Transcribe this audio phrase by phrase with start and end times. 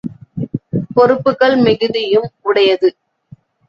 [0.95, 2.89] பொறுப்புகள் மிகுதியும் உடையது!